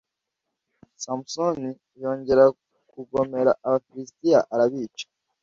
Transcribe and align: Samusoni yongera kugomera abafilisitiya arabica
Samusoni 1.03 1.69
yongera 2.01 2.43
kugomera 2.91 3.51
abafilisitiya 3.65 4.39
arabica 4.53 5.05